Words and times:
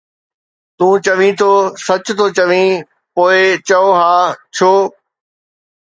تون 0.77 0.93
چوين 1.05 1.31
ٿو، 1.39 1.51
’سچ 1.85 2.05
ٿو 2.17 2.25
چوين‘، 2.37 2.69
پوءِ 3.13 3.39
چئو، 3.67 3.87
’ها، 3.99 4.13
ڇو؟ 4.55 4.71